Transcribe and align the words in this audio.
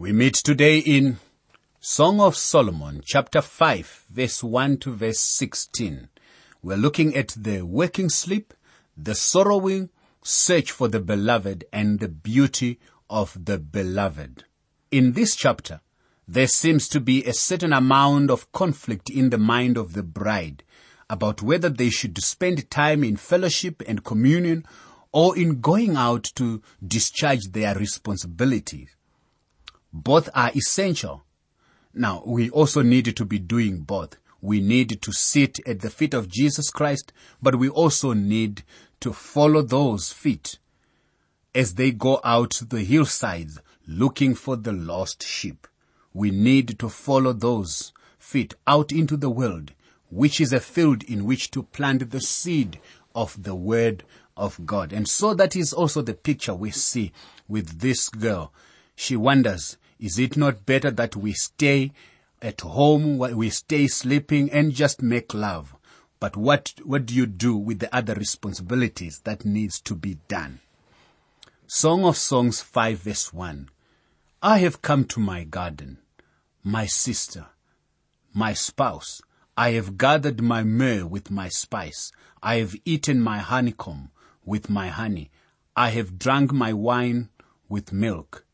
We 0.00 0.12
meet 0.12 0.32
today 0.32 0.78
in 0.78 1.18
Song 1.78 2.22
of 2.22 2.34
Solomon, 2.34 3.02
chapter 3.04 3.42
5, 3.42 4.06
verse 4.08 4.42
1 4.42 4.78
to 4.78 4.94
verse 4.94 5.20
16. 5.20 6.08
We're 6.62 6.78
looking 6.78 7.14
at 7.14 7.36
the 7.36 7.66
waking 7.66 8.08
sleep, 8.08 8.54
the 8.96 9.14
sorrowing 9.14 9.90
search 10.24 10.72
for 10.72 10.88
the 10.88 11.00
beloved, 11.00 11.66
and 11.70 12.00
the 12.00 12.08
beauty 12.08 12.80
of 13.10 13.44
the 13.44 13.58
beloved. 13.58 14.44
In 14.90 15.12
this 15.12 15.36
chapter, 15.36 15.82
there 16.26 16.48
seems 16.48 16.88
to 16.88 16.98
be 16.98 17.22
a 17.24 17.34
certain 17.34 17.74
amount 17.74 18.30
of 18.30 18.50
conflict 18.52 19.10
in 19.10 19.28
the 19.28 19.36
mind 19.36 19.76
of 19.76 19.92
the 19.92 20.02
bride 20.02 20.62
about 21.10 21.42
whether 21.42 21.68
they 21.68 21.90
should 21.90 22.16
spend 22.22 22.70
time 22.70 23.04
in 23.04 23.16
fellowship 23.16 23.82
and 23.86 24.02
communion 24.02 24.64
or 25.12 25.36
in 25.36 25.60
going 25.60 25.96
out 25.96 26.24
to 26.36 26.62
discharge 26.82 27.50
their 27.50 27.74
responsibilities. 27.74 28.88
Both 29.92 30.28
are 30.34 30.50
essential. 30.54 31.24
Now, 31.92 32.22
we 32.24 32.50
also 32.50 32.82
need 32.82 33.16
to 33.16 33.24
be 33.24 33.38
doing 33.38 33.80
both. 33.80 34.16
We 34.40 34.60
need 34.60 35.02
to 35.02 35.12
sit 35.12 35.58
at 35.66 35.80
the 35.80 35.90
feet 35.90 36.14
of 36.14 36.28
Jesus 36.28 36.70
Christ, 36.70 37.12
but 37.42 37.56
we 37.56 37.68
also 37.68 38.12
need 38.12 38.62
to 39.00 39.12
follow 39.12 39.62
those 39.62 40.12
feet 40.12 40.58
as 41.54 41.74
they 41.74 41.90
go 41.90 42.20
out 42.22 42.50
to 42.50 42.64
the 42.64 42.82
hillsides 42.84 43.58
looking 43.86 44.34
for 44.34 44.56
the 44.56 44.72
lost 44.72 45.22
sheep. 45.22 45.66
We 46.14 46.30
need 46.30 46.78
to 46.78 46.88
follow 46.88 47.32
those 47.32 47.92
feet 48.18 48.54
out 48.66 48.92
into 48.92 49.16
the 49.16 49.30
world, 49.30 49.72
which 50.10 50.40
is 50.40 50.52
a 50.52 50.60
field 50.60 51.02
in 51.02 51.24
which 51.24 51.50
to 51.52 51.64
plant 51.64 52.10
the 52.10 52.20
seed 52.20 52.78
of 53.14 53.42
the 53.42 53.54
word 53.54 54.04
of 54.36 54.64
God. 54.64 54.92
And 54.92 55.08
so 55.08 55.34
that 55.34 55.56
is 55.56 55.72
also 55.72 56.02
the 56.02 56.14
picture 56.14 56.54
we 56.54 56.70
see 56.70 57.12
with 57.48 57.80
this 57.80 58.08
girl. 58.08 58.52
She 58.94 59.16
wonders, 59.16 59.76
is 60.00 60.18
it 60.18 60.36
not 60.36 60.64
better 60.64 60.90
that 60.90 61.14
we 61.14 61.34
stay 61.34 61.92
at 62.40 62.62
home, 62.62 63.18
we 63.18 63.50
stay 63.50 63.86
sleeping 63.86 64.50
and 64.50 64.72
just 64.72 65.02
make 65.02 65.34
love? 65.34 65.76
But 66.18 66.36
what, 66.36 66.72
what 66.82 67.04
do 67.06 67.14
you 67.14 67.26
do 67.26 67.54
with 67.54 67.80
the 67.80 67.94
other 67.94 68.14
responsibilities 68.14 69.20
that 69.24 69.44
needs 69.44 69.78
to 69.82 69.94
be 69.94 70.18
done? 70.26 70.60
Song 71.66 72.04
of 72.04 72.16
Songs 72.16 72.62
5 72.62 72.98
verse 72.98 73.32
1. 73.32 73.68
I 74.42 74.58
have 74.58 74.80
come 74.80 75.04
to 75.04 75.20
my 75.20 75.44
garden, 75.44 75.98
my 76.64 76.86
sister, 76.86 77.46
my 78.32 78.54
spouse. 78.54 79.20
I 79.56 79.72
have 79.72 79.98
gathered 79.98 80.40
my 80.40 80.62
myrrh 80.62 81.04
with 81.04 81.30
my 81.30 81.48
spice. 81.50 82.10
I 82.42 82.56
have 82.56 82.74
eaten 82.86 83.20
my 83.20 83.38
honeycomb 83.38 84.10
with 84.46 84.70
my 84.70 84.88
honey. 84.88 85.30
I 85.76 85.90
have 85.90 86.18
drunk 86.18 86.52
my 86.52 86.72
wine 86.72 87.28
with 87.68 87.92
milk. 87.92 88.46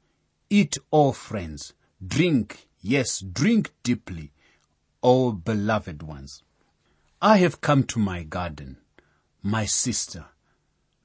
Eat, 0.48 0.78
all 0.92 1.12
friends. 1.12 1.75
Drink, 2.06 2.69
yes, 2.80 3.19
drink 3.19 3.72
deeply, 3.83 4.33
all 5.00 5.33
beloved 5.33 6.05
ones. 6.05 6.44
I 7.20 7.38
have 7.38 7.61
come 7.61 7.83
to 7.84 7.98
my 7.98 8.22
garden, 8.22 8.77
my 9.42 9.64
sister, 9.64 10.27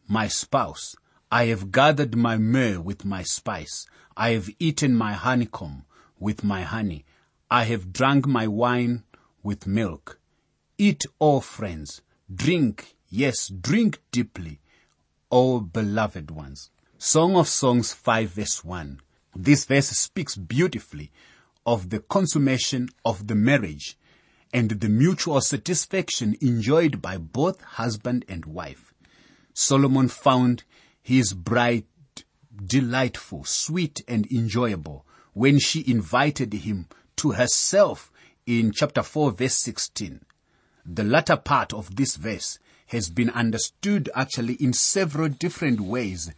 my 0.07 0.27
spouse. 0.27 0.95
I 1.31 1.45
have 1.45 1.71
gathered 1.71 2.15
my 2.15 2.37
myrrh 2.37 2.79
with 2.81 3.03
my 3.03 3.23
spice. 3.23 3.87
I 4.15 4.31
have 4.31 4.47
eaten 4.59 4.95
my 4.95 5.13
honeycomb 5.13 5.85
with 6.19 6.43
my 6.43 6.61
honey. 6.61 7.03
I 7.49 7.63
have 7.63 7.91
drunk 7.91 8.27
my 8.27 8.47
wine 8.47 9.03
with 9.41 9.65
milk. 9.65 10.19
Eat, 10.77 11.03
all 11.17 11.41
friends. 11.41 12.03
Drink, 12.31 12.95
yes, 13.09 13.47
drink 13.47 14.03
deeply, 14.11 14.59
all 15.31 15.61
beloved 15.61 16.29
ones. 16.29 16.69
Song 16.99 17.35
of 17.35 17.47
Songs 17.47 17.91
5 17.91 18.29
verse 18.29 18.63
1. 18.63 19.01
This 19.35 19.65
verse 19.65 19.89
speaks 19.89 20.35
beautifully 20.35 21.11
of 21.65 21.89
the 21.89 21.99
consummation 21.99 22.89
of 23.05 23.27
the 23.27 23.35
marriage 23.35 23.97
and 24.53 24.71
the 24.71 24.89
mutual 24.89 25.39
satisfaction 25.41 26.35
enjoyed 26.41 27.01
by 27.01 27.17
both 27.17 27.61
husband 27.61 28.25
and 28.27 28.45
wife. 28.45 28.93
Solomon 29.53 30.09
found 30.09 30.63
his 31.01 31.33
bride 31.33 31.85
delightful, 32.65 33.43
sweet 33.43 34.01
and 34.07 34.29
enjoyable 34.31 35.05
when 35.33 35.59
she 35.59 35.89
invited 35.89 36.53
him 36.53 36.87
to 37.15 37.31
herself 37.31 38.11
in 38.45 38.71
chapter 38.71 39.03
4 39.03 39.31
verse 39.31 39.55
16. 39.55 40.21
The 40.85 41.03
latter 41.03 41.37
part 41.37 41.73
of 41.73 41.95
this 41.95 42.15
verse 42.15 42.59
has 42.87 43.09
been 43.09 43.29
understood 43.29 44.09
actually 44.13 44.55
in 44.55 44.73
several 44.73 45.29
different 45.29 45.79
ways 45.79 46.31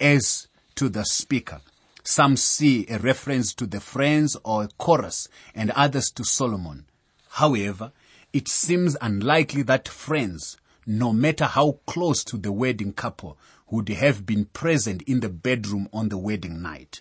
as 0.00 0.48
to 0.74 0.88
the 0.88 1.04
speaker. 1.04 1.60
Some 2.04 2.36
see 2.36 2.86
a 2.88 2.98
reference 2.98 3.54
to 3.54 3.66
the 3.66 3.80
friends 3.80 4.36
or 4.44 4.64
a 4.64 4.68
chorus 4.76 5.26
and 5.54 5.70
others 5.70 6.10
to 6.12 6.24
Solomon. 6.24 6.84
However, 7.30 7.92
it 8.34 8.46
seems 8.46 8.96
unlikely 9.00 9.62
that 9.62 9.88
friends, 9.88 10.58
no 10.86 11.14
matter 11.14 11.46
how 11.46 11.78
close 11.86 12.22
to 12.24 12.36
the 12.36 12.52
wedding 12.52 12.92
couple, 12.92 13.38
would 13.70 13.88
have 13.88 14.26
been 14.26 14.44
present 14.44 15.00
in 15.02 15.20
the 15.20 15.30
bedroom 15.30 15.88
on 15.92 16.10
the 16.10 16.18
wedding 16.18 16.60
night. 16.60 17.00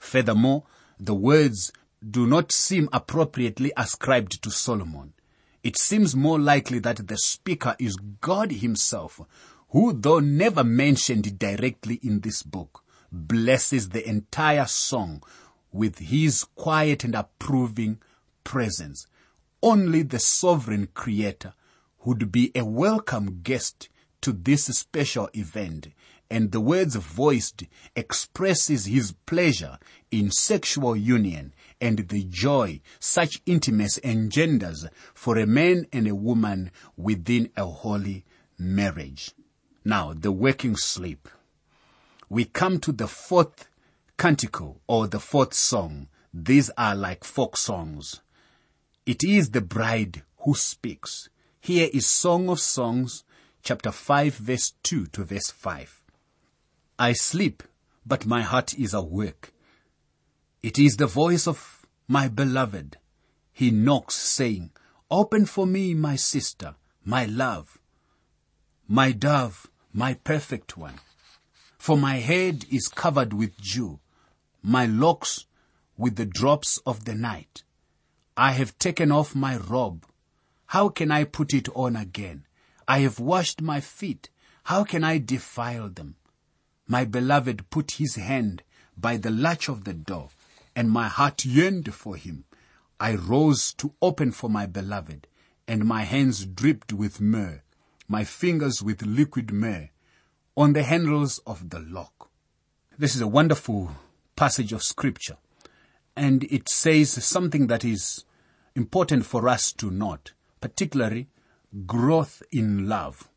Furthermore, 0.00 0.64
the 0.98 1.14
words 1.14 1.70
do 2.08 2.26
not 2.26 2.50
seem 2.50 2.88
appropriately 2.92 3.72
ascribed 3.76 4.42
to 4.42 4.50
Solomon. 4.50 5.12
It 5.62 5.78
seems 5.78 6.16
more 6.16 6.40
likely 6.40 6.78
that 6.80 7.06
the 7.06 7.18
speaker 7.18 7.76
is 7.78 7.96
God 8.20 8.50
himself, 8.50 9.20
who 9.68 9.92
though 9.92 10.18
never 10.18 10.64
mentioned 10.64 11.38
directly 11.38 12.00
in 12.02 12.20
this 12.20 12.42
book, 12.42 12.82
blesses 13.12 13.90
the 13.90 14.08
entire 14.08 14.66
song 14.66 15.22
with 15.72 15.98
his 15.98 16.44
quiet 16.54 17.04
and 17.04 17.14
approving 17.14 17.98
presence. 18.44 19.06
Only 19.62 20.02
the 20.02 20.18
sovereign 20.18 20.88
creator 20.94 21.54
would 22.04 22.32
be 22.32 22.50
a 22.54 22.64
welcome 22.64 23.40
guest 23.42 23.88
to 24.22 24.32
this 24.32 24.64
special 24.64 25.28
event 25.34 25.88
and 26.30 26.52
the 26.52 26.60
words 26.60 26.94
voiced 26.94 27.64
expresses 27.96 28.86
his 28.86 29.12
pleasure 29.26 29.78
in 30.10 30.30
sexual 30.30 30.94
union 30.94 31.52
and 31.80 32.08
the 32.08 32.22
joy 32.24 32.80
such 33.00 33.42
intimacy 33.46 34.00
engenders 34.04 34.86
for 35.12 35.36
a 35.38 35.46
man 35.46 35.86
and 35.92 36.06
a 36.06 36.14
woman 36.14 36.70
within 36.96 37.50
a 37.56 37.64
holy 37.64 38.24
marriage. 38.56 39.32
Now, 39.84 40.12
the 40.12 40.30
waking 40.30 40.76
sleep 40.76 41.28
we 42.30 42.44
come 42.44 42.78
to 42.78 42.92
the 42.92 43.08
fourth 43.08 43.68
canticle 44.16 44.80
or 44.86 45.08
the 45.08 45.18
fourth 45.18 45.52
song. 45.52 46.06
These 46.32 46.70
are 46.78 46.94
like 46.94 47.24
folk 47.24 47.56
songs. 47.56 48.20
It 49.04 49.24
is 49.24 49.50
the 49.50 49.60
bride 49.60 50.22
who 50.44 50.54
speaks. 50.54 51.28
Here 51.60 51.90
is 51.92 52.06
Song 52.06 52.48
of 52.48 52.60
Songs, 52.60 53.24
chapter 53.64 53.90
5, 53.90 54.36
verse 54.36 54.74
2 54.84 55.06
to 55.06 55.24
verse 55.24 55.50
5. 55.50 56.04
I 57.00 57.14
sleep, 57.14 57.64
but 58.06 58.26
my 58.26 58.42
heart 58.42 58.78
is 58.78 58.94
awake. 58.94 59.52
It 60.62 60.78
is 60.78 60.96
the 60.96 61.08
voice 61.08 61.48
of 61.48 61.84
my 62.06 62.28
beloved. 62.28 62.96
He 63.52 63.72
knocks, 63.72 64.14
saying, 64.14 64.70
Open 65.10 65.46
for 65.46 65.66
me, 65.66 65.94
my 65.94 66.14
sister, 66.14 66.76
my 67.04 67.24
love, 67.24 67.80
my 68.86 69.10
dove, 69.10 69.66
my 69.92 70.14
perfect 70.14 70.76
one. 70.76 71.00
For 71.80 71.96
my 71.96 72.16
head 72.16 72.66
is 72.70 72.88
covered 72.88 73.32
with 73.32 73.56
dew, 73.56 74.00
my 74.62 74.84
locks 74.84 75.46
with 75.96 76.16
the 76.16 76.26
drops 76.26 76.78
of 76.84 77.06
the 77.06 77.14
night. 77.14 77.62
I 78.36 78.52
have 78.52 78.78
taken 78.78 79.10
off 79.10 79.34
my 79.34 79.56
robe. 79.56 80.04
How 80.66 80.90
can 80.90 81.10
I 81.10 81.24
put 81.24 81.54
it 81.54 81.70
on 81.70 81.96
again? 81.96 82.44
I 82.86 82.98
have 82.98 83.18
washed 83.18 83.62
my 83.62 83.80
feet. 83.80 84.28
How 84.64 84.84
can 84.84 85.02
I 85.02 85.16
defile 85.16 85.88
them? 85.88 86.16
My 86.86 87.06
beloved 87.06 87.70
put 87.70 87.92
his 87.92 88.16
hand 88.16 88.62
by 88.94 89.16
the 89.16 89.30
latch 89.30 89.66
of 89.70 89.84
the 89.84 89.94
door, 89.94 90.28
and 90.76 90.90
my 90.90 91.08
heart 91.08 91.46
yearned 91.46 91.94
for 91.94 92.14
him. 92.14 92.44
I 93.00 93.14
rose 93.14 93.72
to 93.78 93.94
open 94.02 94.32
for 94.32 94.50
my 94.50 94.66
beloved, 94.66 95.26
and 95.66 95.86
my 95.86 96.02
hands 96.02 96.44
dripped 96.44 96.92
with 96.92 97.22
myrrh, 97.22 97.62
my 98.06 98.24
fingers 98.24 98.82
with 98.82 99.00
liquid 99.00 99.50
myrrh 99.50 99.88
on 100.56 100.72
the 100.72 100.82
handles 100.82 101.38
of 101.46 101.70
the 101.70 101.80
lock. 101.80 102.30
This 102.98 103.14
is 103.14 103.20
a 103.20 103.28
wonderful 103.28 103.90
passage 104.36 104.72
of 104.72 104.82
scripture 104.82 105.36
and 106.16 106.44
it 106.44 106.68
says 106.68 107.24
something 107.24 107.68
that 107.68 107.84
is 107.84 108.24
important 108.74 109.24
for 109.24 109.48
us 109.48 109.72
to 109.72 109.90
note, 109.90 110.32
particularly 110.60 111.28
growth 111.86 112.42
in 112.52 112.88
love. 112.88 113.28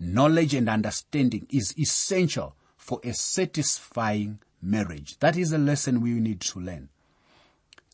Knowledge 0.00 0.54
and 0.54 0.68
understanding 0.68 1.46
is 1.50 1.78
essential 1.78 2.56
for 2.76 3.00
a 3.04 3.12
satisfying 3.12 4.40
marriage. 4.60 5.18
That 5.20 5.36
is 5.36 5.52
a 5.52 5.58
lesson 5.58 6.00
we 6.00 6.12
need 6.12 6.40
to 6.40 6.60
learn. 6.60 6.88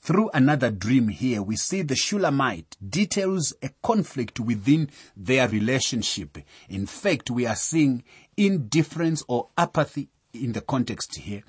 Through 0.00 0.30
another 0.32 0.70
dream 0.70 1.08
here, 1.08 1.42
we 1.42 1.56
see 1.56 1.82
the 1.82 1.96
Shulamite 1.96 2.76
details 2.88 3.52
a 3.62 3.70
conflict 3.82 4.40
within 4.40 4.90
their 5.16 5.48
relationship. 5.48 6.38
In 6.68 6.86
fact, 6.86 7.30
we 7.30 7.44
are 7.46 7.56
seeing 7.56 8.04
indifference 8.38 9.22
or 9.28 9.48
apathy 9.58 10.08
in 10.32 10.52
the 10.52 10.60
context 10.62 11.16
here. 11.16 11.42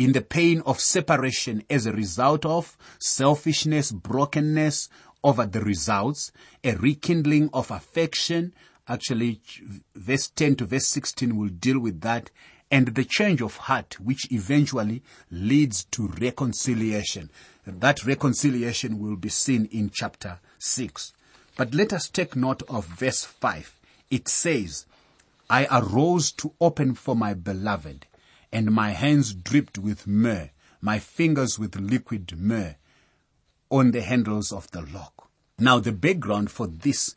in 0.00 0.12
the 0.12 0.22
pain 0.22 0.62
of 0.64 0.80
separation 0.80 1.62
as 1.68 1.84
a 1.84 1.92
result 1.92 2.46
of 2.46 2.78
selfishness, 2.98 3.92
brokenness 3.92 4.88
over 5.22 5.44
the 5.44 5.60
results, 5.60 6.32
a 6.64 6.74
rekindling 6.76 7.50
of 7.52 7.70
affection. 7.70 8.54
Actually, 8.88 9.42
verse 9.94 10.28
10 10.28 10.56
to 10.56 10.64
verse 10.64 10.86
16 10.86 11.36
will 11.36 11.50
deal 11.50 11.78
with 11.78 12.00
that 12.00 12.30
and 12.70 12.94
the 12.94 13.04
change 13.04 13.42
of 13.42 13.56
heart, 13.58 14.00
which 14.00 14.32
eventually 14.32 15.02
leads 15.30 15.84
to 15.84 16.06
reconciliation. 16.18 17.30
That 17.66 18.06
reconciliation 18.06 19.00
will 19.00 19.16
be 19.16 19.28
seen 19.28 19.66
in 19.66 19.90
chapter 19.92 20.38
6. 20.60 21.12
But 21.56 21.74
let 21.74 21.92
us 21.92 22.08
take 22.08 22.34
note 22.36 22.62
of 22.70 22.86
verse 22.86 23.24
5. 23.26 23.78
It 24.10 24.28
says, 24.28 24.86
I 25.52 25.66
arose 25.68 26.30
to 26.34 26.54
open 26.60 26.94
for 26.94 27.16
my 27.16 27.34
beloved, 27.34 28.06
and 28.52 28.70
my 28.70 28.90
hands 28.90 29.34
dripped 29.34 29.78
with 29.78 30.06
myrrh, 30.06 30.50
my 30.80 31.00
fingers 31.00 31.58
with 31.58 31.74
liquid 31.74 32.38
myrrh 32.38 32.76
on 33.68 33.90
the 33.90 34.00
handles 34.00 34.52
of 34.52 34.70
the 34.70 34.82
lock. 34.82 35.28
Now 35.58 35.80
the 35.80 35.90
background 35.90 36.52
for 36.52 36.68
this 36.68 37.16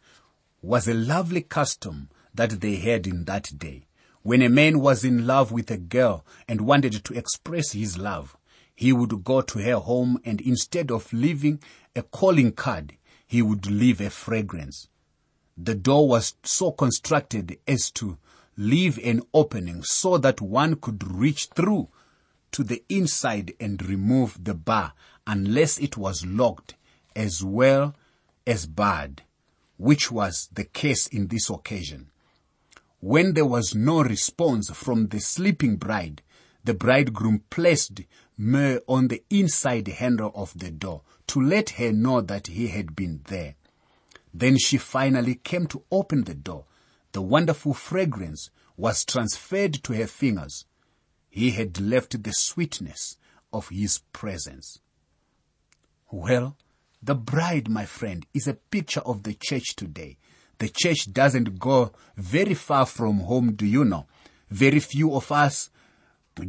was 0.64 0.88
a 0.88 0.96
lovely 0.96 1.42
custom 1.42 2.10
that 2.34 2.60
they 2.60 2.78
had 2.78 3.06
in 3.06 3.26
that 3.26 3.52
day. 3.60 3.86
When 4.24 4.42
a 4.42 4.50
man 4.50 4.80
was 4.80 5.04
in 5.04 5.28
love 5.28 5.52
with 5.52 5.70
a 5.70 5.78
girl 5.78 6.26
and 6.48 6.62
wanted 6.62 7.04
to 7.06 7.14
express 7.14 7.74
his 7.74 8.00
love, 8.00 8.36
he 8.76 8.92
would 8.92 9.24
go 9.24 9.42
to 9.42 9.60
her 9.60 9.78
home 9.78 10.18
and 10.26 10.42
instead 10.42 10.90
of 10.90 11.14
leaving 11.14 11.62
a 11.96 12.02
calling 12.02 12.54
card, 12.54 12.98
he 13.28 13.44
would 13.44 13.68
leave 13.68 14.02
a 14.02 14.10
fragrance. 14.10 14.88
The 15.56 15.76
door 15.76 16.08
was 16.08 16.34
so 16.42 16.72
constructed 16.72 17.60
as 17.68 17.92
to 17.92 18.18
leave 18.58 18.98
an 19.04 19.22
opening 19.34 19.84
so 19.84 20.18
that 20.18 20.42
one 20.42 20.76
could 20.76 21.04
reach 21.12 21.48
through 21.56 21.88
to 22.52 22.64
the 22.64 22.84
inside 22.90 23.54
and 23.60 23.88
remove 23.88 24.44
the 24.44 24.54
bar 24.54 24.94
unless 25.26 25.80
it 25.80 25.98
was 25.98 26.26
locked 26.26 26.76
as 27.16 27.44
well 27.44 27.96
as 28.46 28.66
barred, 28.66 29.24
which 29.78 30.12
was 30.12 30.50
the 30.54 30.64
case 30.64 31.08
in 31.08 31.28
this 31.28 31.50
occasion. 31.50 32.10
When 33.00 33.34
there 33.34 33.46
was 33.46 33.76
no 33.76 34.02
response 34.02 34.70
from 34.70 35.08
the 35.08 35.20
sleeping 35.20 35.78
bride, 35.78 36.22
the 36.64 36.74
bridegroom 36.74 37.44
placed 37.50 38.02
myrrh 38.38 38.80
on 38.88 39.10
the 39.10 39.24
inside 39.30 39.88
handle 39.88 40.32
of 40.36 40.58
the 40.58 40.72
door 40.72 41.02
to 41.28 41.42
let 41.42 41.72
her 41.72 41.92
know 41.92 42.22
that 42.22 42.48
he 42.48 42.68
had 42.68 42.96
been 42.96 43.22
there. 43.26 43.56
Then 44.34 44.58
she 44.58 44.78
finally 44.78 45.36
came 45.36 45.68
to 45.68 45.84
open 45.92 46.24
the 46.24 46.34
door. 46.34 46.66
The 47.14 47.22
wonderful 47.22 47.74
fragrance 47.74 48.50
was 48.76 49.06
transferred 49.06 49.84
to 49.84 49.94
her 49.94 50.08
fingers. 50.08 50.66
He 51.30 51.52
had 51.52 51.80
left 51.80 52.22
the 52.24 52.32
sweetness 52.32 53.18
of 53.52 53.70
his 53.70 54.00
presence. 54.12 54.80
Well, 56.12 56.58
the 57.02 57.16
bride, 57.16 57.70
my 57.70 57.86
friend, 57.86 58.26
is 58.34 58.48
a 58.48 58.56
picture 58.56 59.02
of 59.02 59.24
the 59.24 59.36
church 59.36 59.76
today. 59.76 60.18
The 60.58 60.70
church 60.70 61.12
doesn't 61.12 61.60
go 61.60 61.92
very 62.18 62.54
far 62.54 62.86
from 62.86 63.22
home, 63.22 63.54
do 63.54 63.66
you 63.66 63.86
know? 63.86 64.08
Very 64.50 64.80
few 64.80 65.14
of 65.16 65.32
us 65.32 65.70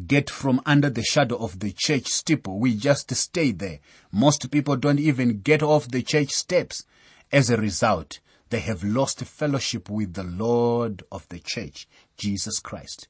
get 0.07 0.31
from 0.31 0.63
under 0.65 0.89
the 0.89 1.03
shadow 1.03 1.37
of 1.37 1.61
the 1.61 1.73
church 1.73 2.07
steeple. 2.07 2.59
We 2.59 2.75
just 2.75 3.15
stay 3.15 3.53
there. 3.53 3.81
Most 4.11 4.51
people 4.51 4.77
don't 4.77 4.99
even 5.01 5.41
get 5.41 5.63
off 5.63 5.89
the 5.89 6.03
church 6.03 6.31
steps. 6.31 6.85
As 7.33 7.51
a 7.51 7.57
result, 7.57 8.21
they 8.55 8.61
have 8.61 8.85
lost 8.85 9.19
fellowship 9.25 9.91
with 9.91 10.15
the 10.15 10.23
Lord 10.23 11.03
of 11.11 11.29
the 11.29 11.41
church, 11.41 11.89
Jesus 12.17 12.61
Christ. 12.61 13.09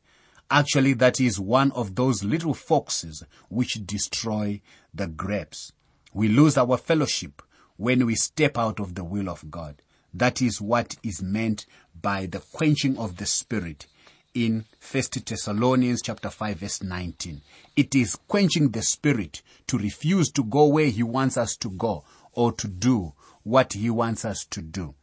Actually, 0.51 0.95
that 0.95 1.21
is 1.21 1.39
one 1.39 1.71
of 1.73 1.97
those 1.97 2.25
little 2.25 2.55
foxes 2.55 3.23
which 3.51 3.75
destroy 3.85 4.63
the 4.95 5.07
grapes. 5.07 5.71
We 6.15 6.29
lose 6.29 6.57
our 6.57 6.79
fellowship 6.79 7.43
when 7.77 8.07
we 8.07 8.15
step 8.15 8.57
out 8.57 8.81
of 8.81 8.95
the 8.95 9.05
will 9.05 9.29
of 9.29 9.51
God. 9.51 9.83
That 10.15 10.41
is 10.41 10.63
what 10.63 10.97
is 11.03 11.23
meant 11.23 11.67
by 12.01 12.25
the 12.25 12.41
quenching 12.41 12.97
of 12.97 13.19
the 13.19 13.27
spirit 13.27 13.87
in 14.33 14.65
1 14.81 15.03
Thessalonians 15.27 16.01
chapter 16.01 16.31
5 16.31 16.57
verse 16.57 16.83
19. 16.83 17.43
It 17.77 17.95
is 17.95 18.17
quenching 18.29 18.71
the 18.71 18.81
spirit 18.81 19.43
to 19.67 19.77
refuse 19.77 20.31
to 20.31 20.43
go 20.43 20.69
where 20.69 20.89
he 20.89 21.03
wants 21.03 21.37
us 21.37 21.55
to 21.57 21.69
go 21.69 22.03
or 22.33 22.53
to 22.53 22.67
do 22.67 23.13
what 23.43 23.75
he 23.75 23.91
wants 23.91 24.25
us 24.25 24.47
to 24.47 24.63
do. 24.63 24.95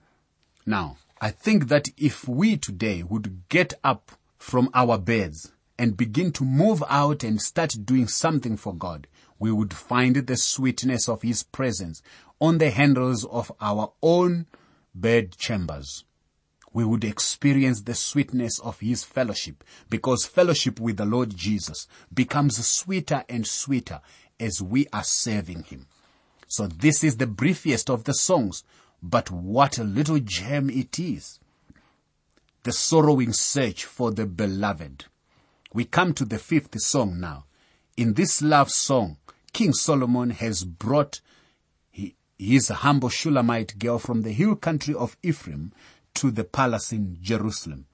Now, 0.66 0.98
I 1.20 1.32
think 1.32 1.68
that 1.70 1.90
if 1.98 2.28
we 2.28 2.58
today 2.58 3.04
would 3.04 3.48
get 3.50 3.74
up 3.84 4.12
from 4.38 4.70
our 4.74 4.98
beds 4.98 5.52
and 5.78 5.98
begin 5.98 6.32
to 6.34 6.44
move 6.44 6.84
out 6.88 7.24
and 7.24 7.42
start 7.42 7.76
doing 7.84 8.08
something 8.08 8.58
for 8.58 8.74
God, 8.74 9.08
we 9.40 9.52
would 9.52 9.74
find 9.74 10.16
the 10.16 10.38
sweetness 10.38 11.10
of 11.10 11.24
His 11.24 11.42
presence 11.44 12.04
on 12.40 12.60
the 12.60 12.70
handles 12.70 13.26
of 13.26 13.52
our 13.60 13.94
own 14.04 14.46
bed 14.94 15.36
chambers. 15.38 16.04
We 16.74 16.86
would 16.86 17.04
experience 17.04 17.82
the 17.82 17.96
sweetness 17.96 18.60
of 18.60 18.80
His 18.80 19.04
fellowship 19.04 19.64
because 19.90 20.26
fellowship 20.26 20.80
with 20.80 20.98
the 20.98 21.06
Lord 21.06 21.36
Jesus 21.36 21.88
becomes 22.14 22.66
sweeter 22.66 23.24
and 23.28 23.46
sweeter 23.48 24.02
as 24.40 24.62
we 24.62 24.88
are 24.94 25.04
serving 25.04 25.64
Him. 25.64 25.88
So 26.48 26.68
this 26.68 27.04
is 27.04 27.18
the 27.18 27.28
briefest 27.28 27.90
of 27.90 28.04
the 28.04 28.14
songs, 28.14 28.64
but 29.02 29.32
what 29.32 29.78
a 29.78 29.84
little 29.84 30.20
gem 30.20 30.70
it 30.70 31.00
is. 31.00 31.40
The 32.64 32.72
sorrowing 32.72 33.34
search 33.34 33.86
for 33.86 34.12
the 34.12 34.26
beloved. 34.26 35.06
We 35.74 35.86
come 35.86 36.14
to 36.14 36.26
the 36.26 36.38
fifth 36.38 36.80
song 36.82 37.20
now. 37.20 37.46
In 37.98 38.14
this 38.14 38.42
love 38.42 38.70
song, 38.70 39.18
King 39.54 39.74
Solomon 39.74 40.30
has 40.30 40.64
brought 40.64 41.22
his 42.38 42.70
humble 42.70 43.10
Shulamite 43.10 43.78
girl 43.80 44.00
from 44.00 44.22
the 44.22 44.32
hill 44.32 44.56
country 44.56 44.94
of 44.94 45.18
Ephraim 45.24 45.74
to 46.16 46.32
the 46.32 46.44
palace 46.44 46.92
in 46.92 47.18
Jerusalem. 47.22 47.86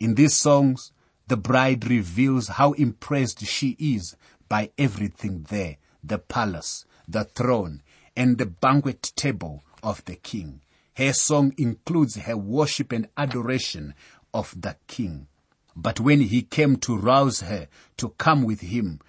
In 0.00 0.14
these 0.14 0.36
songs, 0.36 0.92
the 1.26 1.36
bride 1.36 1.88
reveals 1.88 2.48
how 2.48 2.72
impressed 2.72 3.44
she 3.44 3.76
is 3.78 4.16
by 4.48 4.70
everything 4.78 5.46
there, 5.50 5.76
the 6.02 6.18
palace, 6.18 6.86
the 7.06 7.24
throne, 7.24 7.82
and 8.16 8.38
the 8.38 8.46
banquet 8.46 9.12
table 9.14 9.62
of 9.82 10.04
the 10.04 10.16
king. 10.16 10.60
Her 10.94 11.12
song 11.12 11.54
includes 11.56 12.16
her 12.16 12.36
worship 12.36 12.92
and 12.92 13.08
adoration 13.16 13.94
of 14.34 14.54
the 14.60 14.76
king. 14.86 15.28
But 15.76 16.00
when 16.00 16.20
he 16.20 16.42
came 16.42 16.76
to 16.78 16.96
rouse 16.96 17.40
her 17.40 17.68
to 17.98 18.08
come 18.18 18.42
with 18.42 18.60
him, 18.62 19.00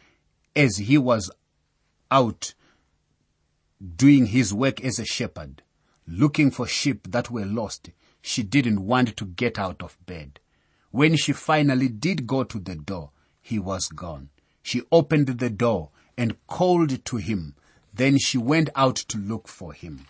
as 0.55 0.77
he 0.77 0.97
was 0.97 1.31
out 2.11 2.53
doing 3.95 4.27
his 4.27 4.53
work 4.53 4.83
as 4.83 4.99
a 4.99 5.05
shepherd, 5.05 5.63
looking 6.07 6.51
for 6.51 6.67
sheep 6.67 7.11
that 7.11 7.31
were 7.31 7.45
lost, 7.45 7.89
she 8.21 8.43
didn't 8.43 8.85
want 8.85 9.15
to 9.17 9.25
get 9.25 9.57
out 9.57 9.81
of 9.81 9.97
bed. 10.05 10.39
When 10.91 11.15
she 11.15 11.33
finally 11.33 11.87
did 11.87 12.27
go 12.27 12.43
to 12.43 12.59
the 12.59 12.75
door, 12.75 13.11
he 13.41 13.57
was 13.57 13.87
gone. 13.87 14.29
She 14.61 14.81
opened 14.91 15.27
the 15.27 15.49
door 15.49 15.89
and 16.17 16.35
called 16.47 17.03
to 17.05 17.17
him. 17.17 17.55
Then 17.93 18.17
she 18.17 18.37
went 18.37 18.69
out 18.75 18.97
to 18.97 19.17
look 19.17 19.47
for 19.47 19.73
him. 19.73 20.05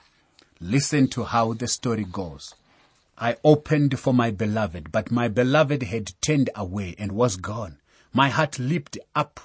Listen 0.62 1.08
to 1.08 1.24
how 1.24 1.54
the 1.54 1.68
story 1.70 2.04
goes. 2.04 2.54
I 3.18 3.38
opened 3.46 3.98
for 3.98 4.14
my 4.14 4.30
beloved, 4.30 4.92
but 4.92 5.10
my 5.10 5.30
beloved 5.30 5.84
had 5.84 6.12
turned 6.20 6.50
away 6.54 6.96
and 6.98 7.14
was 7.14 7.38
gone. 7.38 7.78
My 8.12 8.28
heart 8.28 8.60
leaped 8.60 8.98
up 9.16 9.40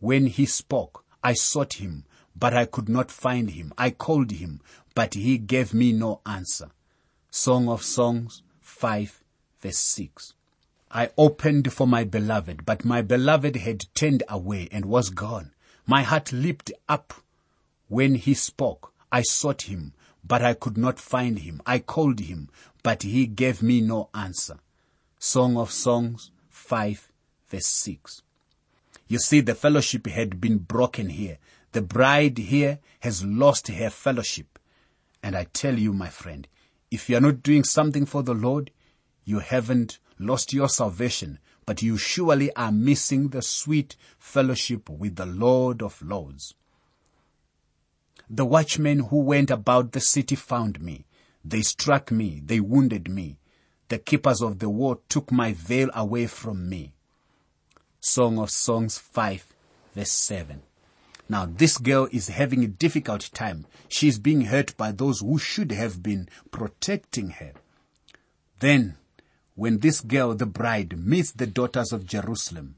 when 0.00 0.26
he 0.26 0.44
spoke. 0.44 1.02
I 1.22 1.32
sought 1.32 1.74
him, 1.74 2.04
but 2.36 2.52
I 2.52 2.66
could 2.66 2.90
not 2.90 3.10
find 3.10 3.52
him. 3.52 3.72
I 3.78 3.88
called 3.88 4.32
him, 4.32 4.60
but 4.94 5.14
he 5.14 5.38
gave 5.38 5.72
me 5.72 5.92
no 5.92 6.20
answer. 6.26 6.70
Song 7.30 7.68
of 7.68 7.82
Songs 7.82 8.42
5 8.60 9.22
verse 9.62 9.78
6. 9.78 10.34
I 10.90 11.10
opened 11.16 11.72
for 11.72 11.86
my 11.86 12.04
beloved, 12.04 12.66
but 12.66 12.84
my 12.84 13.00
beloved 13.00 13.56
had 13.56 13.80
turned 13.94 14.22
away 14.28 14.68
and 14.70 14.84
was 14.84 15.08
gone. 15.08 15.52
My 15.86 16.02
heart 16.02 16.32
leaped 16.32 16.70
up 16.86 17.14
when 17.88 18.14
he 18.16 18.34
spoke. 18.34 18.92
I 19.10 19.22
sought 19.22 19.62
him, 19.62 19.94
but 20.26 20.42
I 20.42 20.54
could 20.54 20.78
not 20.78 20.98
find 20.98 21.38
him. 21.40 21.60
I 21.66 21.78
called 21.78 22.20
him, 22.20 22.48
but 22.82 23.02
he 23.02 23.26
gave 23.26 23.62
me 23.62 23.80
no 23.80 24.08
answer. 24.14 24.58
Song 25.18 25.56
of 25.56 25.70
Songs 25.70 26.30
5 26.48 27.10
verse 27.48 27.66
6. 27.66 28.22
You 29.06 29.18
see, 29.18 29.40
the 29.40 29.54
fellowship 29.54 30.06
had 30.06 30.40
been 30.40 30.58
broken 30.58 31.10
here. 31.10 31.38
The 31.72 31.82
bride 31.82 32.38
here 32.38 32.78
has 33.00 33.24
lost 33.24 33.68
her 33.68 33.90
fellowship. 33.90 34.58
And 35.22 35.36
I 35.36 35.44
tell 35.44 35.78
you, 35.78 35.92
my 35.92 36.08
friend, 36.08 36.48
if 36.90 37.08
you 37.08 37.16
are 37.16 37.20
not 37.20 37.42
doing 37.42 37.64
something 37.64 38.06
for 38.06 38.22
the 38.22 38.34
Lord, 38.34 38.70
you 39.24 39.40
haven't 39.40 39.98
lost 40.18 40.52
your 40.52 40.68
salvation, 40.68 41.38
but 41.66 41.82
you 41.82 41.96
surely 41.96 42.54
are 42.56 42.72
missing 42.72 43.28
the 43.28 43.42
sweet 43.42 43.96
fellowship 44.18 44.88
with 44.88 45.16
the 45.16 45.26
Lord 45.26 45.82
of 45.82 46.00
Lords. 46.02 46.54
The 48.28 48.44
watchmen 48.44 49.00
who 49.00 49.20
went 49.20 49.50
about 49.50 49.92
the 49.92 50.00
city 50.00 50.34
found 50.34 50.80
me. 50.80 51.04
They 51.44 51.62
struck 51.62 52.10
me. 52.10 52.40
They 52.44 52.60
wounded 52.60 53.08
me. 53.08 53.38
The 53.88 53.98
keepers 53.98 54.40
of 54.40 54.58
the 54.58 54.70
wall 54.70 55.02
took 55.08 55.30
my 55.30 55.52
veil 55.52 55.90
away 55.94 56.26
from 56.26 56.68
me. 56.68 56.94
Song 58.00 58.38
of 58.38 58.50
Songs 58.50 58.98
5 58.98 59.54
verse 59.94 60.10
7. 60.10 60.62
Now 61.28 61.46
this 61.46 61.78
girl 61.78 62.08
is 62.12 62.28
having 62.28 62.64
a 62.64 62.68
difficult 62.68 63.30
time. 63.32 63.66
She's 63.88 64.18
being 64.18 64.42
hurt 64.42 64.76
by 64.76 64.92
those 64.92 65.20
who 65.20 65.38
should 65.38 65.72
have 65.72 66.02
been 66.02 66.28
protecting 66.50 67.30
her. 67.30 67.52
Then, 68.60 68.96
when 69.54 69.78
this 69.78 70.00
girl, 70.00 70.34
the 70.34 70.46
bride, 70.46 70.98
meets 70.98 71.32
the 71.32 71.46
daughters 71.46 71.92
of 71.92 72.06
Jerusalem, 72.06 72.76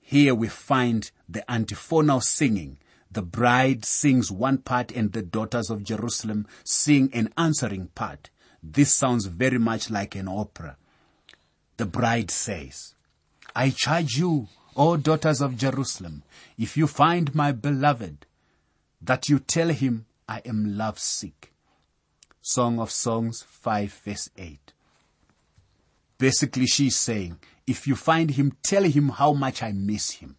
here 0.00 0.34
we 0.34 0.48
find 0.48 1.10
the 1.28 1.50
antiphonal 1.50 2.20
singing. 2.20 2.78
The 3.16 3.22
bride 3.22 3.86
sings 3.86 4.30
one 4.30 4.58
part 4.58 4.92
and 4.92 5.10
the 5.10 5.22
daughters 5.22 5.70
of 5.70 5.84
Jerusalem 5.84 6.46
sing 6.64 7.08
an 7.14 7.32
answering 7.38 7.86
part. 7.94 8.28
This 8.62 8.92
sounds 8.92 9.24
very 9.24 9.56
much 9.58 9.88
like 9.88 10.14
an 10.16 10.28
opera. 10.28 10.76
The 11.78 11.86
bride 11.86 12.30
says, 12.30 12.94
I 13.54 13.70
charge 13.70 14.18
you, 14.18 14.48
O 14.76 14.98
daughters 14.98 15.40
of 15.40 15.56
Jerusalem, 15.56 16.24
if 16.58 16.76
you 16.76 16.86
find 16.86 17.34
my 17.34 17.52
beloved, 17.52 18.26
that 19.00 19.30
you 19.30 19.38
tell 19.38 19.68
him 19.68 20.04
I 20.28 20.42
am 20.44 20.76
lovesick. 20.76 21.54
Song 22.42 22.78
of 22.78 22.90
Songs 22.90 23.40
5 23.48 23.94
verse 24.04 24.28
8. 24.36 24.74
Basically 26.18 26.66
she's 26.66 26.98
saying, 26.98 27.38
if 27.66 27.86
you 27.86 27.96
find 27.96 28.32
him, 28.32 28.58
tell 28.62 28.82
him 28.82 29.08
how 29.08 29.32
much 29.32 29.62
I 29.62 29.72
miss 29.72 30.10
him. 30.10 30.36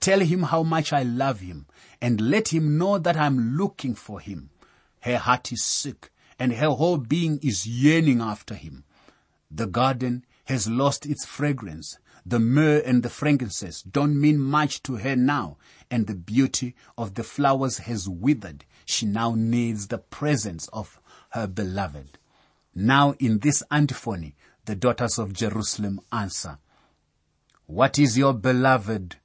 Tell 0.00 0.20
him 0.20 0.44
how 0.44 0.62
much 0.62 0.92
I 0.92 1.02
love 1.02 1.40
him 1.40 1.66
and 2.00 2.20
let 2.20 2.48
him 2.48 2.78
know 2.78 2.98
that 2.98 3.16
I'm 3.16 3.56
looking 3.56 3.94
for 3.94 4.20
him. 4.20 4.50
Her 5.00 5.18
heart 5.18 5.52
is 5.52 5.62
sick 5.62 6.10
and 6.38 6.52
her 6.52 6.70
whole 6.70 6.98
being 6.98 7.38
is 7.42 7.66
yearning 7.66 8.20
after 8.20 8.54
him. 8.54 8.84
The 9.50 9.66
garden 9.66 10.24
has 10.44 10.68
lost 10.68 11.06
its 11.06 11.24
fragrance 11.24 11.98
the 12.28 12.38
myrrh 12.38 12.82
and 12.84 13.02
the 13.02 13.08
frankincense 13.08 13.80
don't 13.80 14.20
mean 14.20 14.38
much 14.38 14.82
to 14.82 14.96
her 14.96 15.16
now, 15.16 15.56
and 15.90 16.06
the 16.06 16.14
beauty 16.14 16.74
of 16.98 17.14
the 17.14 17.22
flowers 17.22 17.78
has 17.78 18.06
withered. 18.06 18.66
She 18.84 19.06
now 19.06 19.34
needs 19.34 19.86
the 19.86 19.96
presence 19.96 20.68
of 20.68 21.00
her 21.30 21.46
beloved. 21.46 22.18
Now 22.74 23.14
in 23.18 23.38
this 23.38 23.62
antiphony, 23.70 24.34
the 24.66 24.76
daughters 24.76 25.18
of 25.18 25.32
Jerusalem 25.32 26.00
answer, 26.12 26.58
What 27.64 27.98
is 27.98 28.18
your 28.18 28.34
beloved 28.34 29.16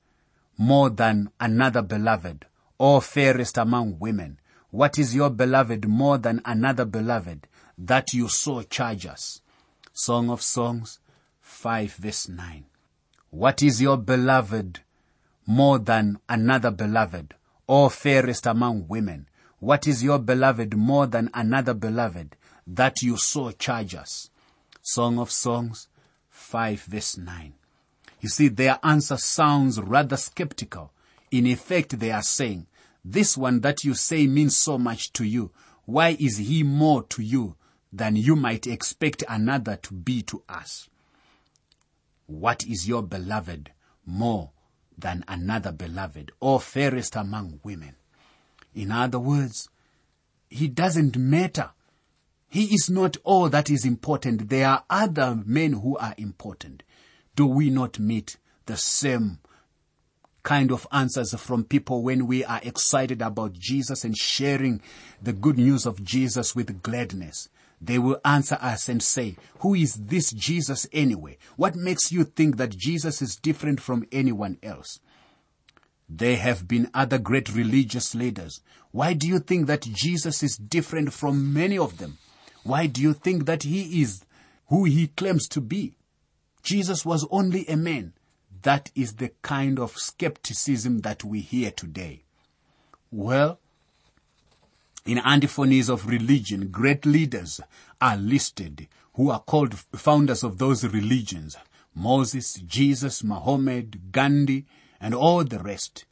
more 0.58 0.90
than 0.90 1.32
another 1.40 1.82
beloved, 1.82 2.46
or 2.78 3.02
fairest 3.02 3.58
among 3.58 4.00
women? 4.00 4.40
What 4.72 4.98
is 4.98 5.14
your 5.14 5.30
beloved 5.30 5.88
more 5.88 6.18
than 6.18 6.42
another 6.46 6.86
beloved, 6.86 7.48
that 7.78 8.14
you 8.14 8.28
so 8.28 8.64
charge 8.64 9.06
us? 9.06 9.42
Song 9.94 10.30
of 10.30 10.42
Songs 10.42 11.00
5 11.42 11.94
verse 11.96 12.28
9. 12.28 12.66
What 13.30 13.62
is 13.62 13.82
your 13.82 13.98
beloved 13.98 14.80
more 15.46 15.80
than 15.80 16.20
another 16.28 16.72
beloved, 16.72 17.36
or 17.68 17.90
fairest 17.90 18.46
among 18.46 18.88
women? 18.88 19.28
What 19.60 19.88
is 19.88 20.04
your 20.04 20.20
beloved 20.20 20.76
more 20.76 21.08
than 21.08 21.30
another 21.34 21.74
beloved, 21.74 22.36
that 22.68 23.02
you 23.02 23.18
so 23.18 23.52
charge 23.52 23.96
us? 23.96 24.30
Song 24.82 25.20
of 25.20 25.32
Songs 25.32 25.88
5 26.30 26.82
verse 26.82 27.18
9. 27.18 27.54
You 28.24 28.30
see, 28.30 28.48
their 28.48 28.80
answer 28.84 29.18
sounds 29.18 29.82
rather 29.82 30.16
skeptical. 30.16 30.94
In 31.30 31.46
effect, 31.46 32.00
they 32.00 32.10
are 32.10 32.24
saying, 32.24 32.68
this 33.04 33.36
one 33.36 33.60
that 33.60 33.84
you 33.84 33.96
say 33.96 34.28
means 34.28 34.56
so 34.56 34.78
much 34.78 35.12
to 35.14 35.26
you. 35.26 35.52
Why 35.84 36.16
is 36.18 36.38
he 36.38 36.64
more 36.64 37.04
to 37.04 37.22
you 37.22 37.58
than 37.92 38.16
you 38.16 38.38
might 38.38 38.66
expect 38.66 39.26
another 39.28 39.76
to 39.76 39.94
be 39.94 40.22
to 40.22 40.42
us? 40.48 40.88
What 42.26 42.64
is 42.66 42.88
your 42.88 43.04
beloved 43.04 43.72
more 44.06 44.52
than 44.98 45.26
another 45.28 45.74
beloved 45.74 46.32
or 46.40 46.62
fairest 46.62 47.18
among 47.18 47.60
women? 47.62 47.98
In 48.74 48.90
other 48.90 49.20
words, 49.20 49.68
he 50.50 50.70
doesn't 50.70 51.18
matter. 51.18 51.72
He 52.48 52.74
is 52.74 52.90
not 52.90 53.18
all 53.26 53.50
that 53.50 53.70
is 53.70 53.84
important. 53.84 54.48
There 54.48 54.70
are 54.70 54.86
other 54.90 55.44
men 55.46 55.74
who 55.74 55.98
are 55.98 56.16
important. 56.18 56.84
Do 57.36 57.48
we 57.48 57.70
not 57.70 58.00
meet 58.00 58.38
the 58.66 58.78
same 58.78 59.40
kind 60.44 60.72
of 60.72 60.88
answers 60.92 61.34
from 61.36 61.64
people 61.64 62.04
when 62.04 62.28
we 62.28 62.44
are 62.44 62.62
excited 62.64 63.22
about 63.22 63.54
Jesus 63.54 64.04
and 64.04 64.18
sharing 64.18 64.82
the 65.22 65.34
good 65.34 65.58
news 65.58 65.86
of 65.86 66.04
Jesus 66.04 66.56
with 66.56 66.84
gladness? 66.84 67.50
they 67.86 68.00
will 68.00 68.20
answer 68.24 68.58
us 68.62 68.88
and 68.88 69.04
say, 69.04 69.36
who 69.60 69.76
is 69.76 69.94
this 69.94 70.32
Jesus 70.32 70.88
anyway? 70.94 71.38
What 71.58 71.76
makes 71.76 72.12
you 72.12 72.24
think 72.24 72.56
that 72.58 72.78
Jesus 72.78 73.22
is 73.22 73.36
different 73.36 73.82
from 73.82 74.06
anyone 74.12 74.58
else? 74.64 75.00
There 76.08 76.38
have 76.38 76.68
been 76.68 76.90
other 76.94 77.18
great 77.18 77.54
religious 77.54 78.16
leaders. 78.16 78.62
Why 78.92 79.14
do 79.14 79.28
you 79.28 79.40
think 79.40 79.68
that 79.68 79.82
Jesus 79.82 80.44
is 80.44 80.56
different 80.56 81.12
from 81.12 81.54
many 81.54 81.78
of 81.78 81.98
them? 81.98 82.20
Why 82.64 82.88
do 82.88 83.02
you 83.02 83.14
think 83.14 83.46
that 83.48 83.64
he 83.64 84.02
is 84.02 84.24
who 84.68 84.86
he 84.86 85.08
claims 85.08 85.48
to 85.50 85.60
be? 85.62 85.96
Jesus 86.64 87.06
was 87.06 87.28
only 87.30 87.68
a 87.68 87.76
man. 87.76 88.14
That 88.62 88.90
is 88.96 89.16
the 89.16 89.32
kind 89.42 89.78
of 89.78 89.98
skepticism 89.98 91.00
that 91.00 91.24
we 91.24 91.42
hear 91.42 91.70
today. 91.70 92.24
Well, 93.12 93.60
in 95.06 95.20
antiphonies 95.20 95.90
of 95.90 96.08
religion, 96.08 96.70
great 96.70 97.06
leaders 97.06 97.60
are 98.00 98.16
listed 98.16 98.88
who 99.16 99.30
are 99.30 99.42
called 99.42 99.78
founders 99.78 100.44
of 100.44 100.58
those 100.58 100.86
religions. 100.86 101.58
Moses, 101.94 102.54
Jesus, 102.54 103.24
Muhammad, 103.24 104.12
Gandhi, 104.12 104.66
and 105.02 105.14
all 105.14 105.44
the 105.44 105.60
rest. 105.60 106.06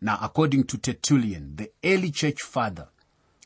Now, 0.00 0.18
according 0.22 0.64
to 0.64 0.78
Tertullian, 0.78 1.56
the 1.56 1.70
early 1.84 2.10
church 2.10 2.40
father, 2.40 2.88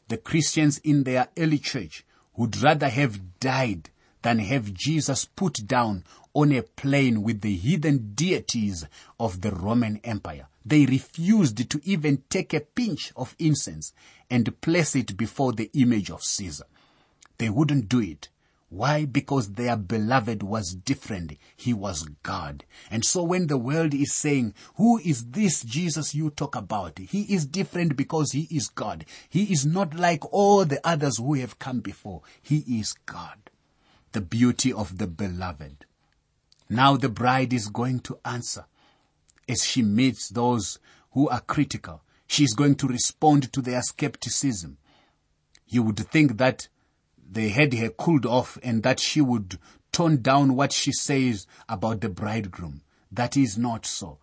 the 0.09 0.19
Christians 0.19 0.79
in 0.79 1.05
their 1.05 1.29
early 1.37 1.59
church 1.59 2.05
would 2.37 2.63
rather 2.63 2.89
have 2.89 3.41
died 3.41 3.91
than 4.23 4.39
have 4.41 4.75
Jesus 4.75 5.25
put 5.25 5.67
down 5.67 6.05
on 6.37 6.53
a 6.53 6.61
plane 6.61 7.23
with 7.23 7.41
the 7.41 7.57
heathen 7.57 8.13
deities 8.15 8.85
of 9.19 9.41
the 9.41 9.51
Roman 9.51 9.99
Empire. 10.05 10.47
They 10.67 10.85
refused 10.85 11.71
to 11.71 11.81
even 11.83 12.25
take 12.29 12.53
a 12.53 12.61
pinch 12.61 13.11
of 13.17 13.35
incense 13.39 13.95
and 14.29 14.61
place 14.61 14.95
it 14.95 15.17
before 15.17 15.55
the 15.55 15.71
image 15.73 16.11
of 16.11 16.23
Caesar. 16.23 16.67
They 17.39 17.49
wouldn't 17.49 17.89
do 17.89 18.01
it. 18.01 18.29
Why? 18.69 19.07
Because 19.07 19.53
their 19.53 19.79
beloved 19.79 20.43
was 20.43 20.75
different. 20.75 21.39
He 21.57 21.73
was 21.73 22.07
God. 22.23 22.65
And 22.91 23.03
so 23.03 23.23
when 23.23 23.47
the 23.47 23.57
world 23.57 23.95
is 23.95 24.13
saying, 24.13 24.53
who 24.75 24.99
is 24.99 25.31
this 25.31 25.63
Jesus 25.63 26.15
you 26.15 26.29
talk 26.29 26.55
about? 26.55 26.99
He 26.99 27.23
is 27.35 27.47
different 27.47 27.97
because 27.97 28.33
he 28.33 28.47
is 28.51 28.69
God. 28.69 29.07
He 29.31 29.45
is 29.45 29.65
not 29.65 29.95
like 29.95 30.31
all 30.35 30.67
the 30.67 30.87
others 30.87 31.17
who 31.17 31.33
have 31.35 31.59
come 31.59 31.81
before. 31.81 32.21
He 32.43 32.59
is 32.79 32.93
God. 33.07 33.39
The 34.13 34.21
beauty 34.21 34.71
of 34.71 34.99
the 34.99 35.07
beloved. 35.07 35.87
Now 36.69 36.97
the 36.97 37.09
bride 37.09 37.53
is 37.53 37.69
going 37.69 38.01
to 38.01 38.19
answer. 38.25 38.67
As 39.49 39.65
she 39.65 39.83
meets 39.83 40.29
those 40.29 40.79
who 41.13 41.29
are 41.29 41.41
critical, 41.41 42.03
she 42.27 42.45
is 42.45 42.55
going 42.55 42.75
to 42.77 42.89
respond 42.89 43.53
to 43.53 43.63
their 43.63 43.83
skepticism. 43.83 44.79
You 45.69 45.83
would 45.83 45.99
think 45.99 46.39
that 46.39 46.69
they 47.29 47.51
had 47.51 47.75
her 47.75 47.91
cooled 47.91 48.27
off 48.27 48.59
and 48.63 48.83
that 48.83 49.01
she 49.01 49.21
would 49.21 49.59
tone 49.93 50.23
down 50.23 50.57
what 50.57 50.73
she 50.73 50.93
says 50.93 51.47
about 51.69 52.01
the 52.01 52.09
bridegroom. 52.09 52.83
That 53.11 53.37
is 53.37 53.57
not 53.57 53.87
so. 53.87 54.19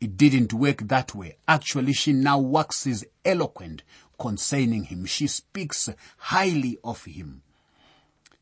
It 0.00 0.16
didn't 0.16 0.52
work 0.52 0.88
that 0.88 1.14
way. 1.14 1.36
Actually, 1.46 1.92
she 1.92 2.12
now 2.12 2.38
waxes 2.38 3.04
eloquent 3.24 3.82
concerning 4.18 4.84
him. 4.84 5.04
She 5.06 5.26
speaks 5.26 5.88
highly 6.16 6.78
of 6.82 7.04
him. 7.04 7.42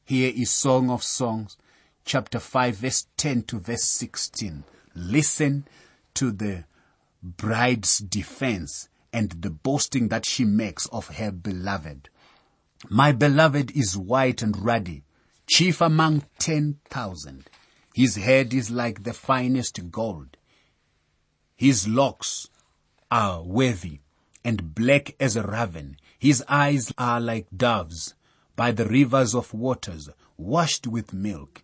Here 0.04 0.32
is 0.34 0.50
Song 0.50 0.90
of 0.90 1.02
Songs 1.02 1.56
chapter 2.04 2.38
5 2.38 2.76
verse 2.76 3.06
10 3.16 3.42
to 3.42 3.58
verse 3.58 3.84
16. 3.84 4.64
Listen 4.94 5.66
to 6.14 6.32
the 6.32 6.64
bride's 7.22 7.98
defense 7.98 8.88
and 9.12 9.30
the 9.42 9.50
boasting 9.50 10.08
that 10.08 10.24
she 10.24 10.44
makes 10.44 10.86
of 10.86 11.08
her 11.16 11.30
beloved. 11.30 12.08
My 12.88 13.12
beloved 13.12 13.76
is 13.76 13.96
white 13.96 14.42
and 14.42 14.56
ruddy, 14.56 15.04
chief 15.46 15.80
among 15.80 16.24
ten 16.38 16.78
thousand. 16.86 17.50
His 17.94 18.16
head 18.16 18.54
is 18.54 18.70
like 18.70 19.02
the 19.02 19.12
finest 19.12 19.90
gold. 19.90 20.36
His 21.56 21.86
locks 21.86 22.48
are 23.10 23.42
wavy 23.42 24.00
and 24.44 24.74
black 24.74 25.14
as 25.20 25.36
a 25.36 25.42
raven. 25.42 25.96
His 26.18 26.42
eyes 26.48 26.92
are 26.96 27.20
like 27.20 27.48
doves 27.54 28.14
by 28.56 28.72
the 28.72 28.86
rivers 28.86 29.34
of 29.34 29.52
waters, 29.52 30.08
washed 30.38 30.86
with 30.86 31.12
milk 31.12 31.62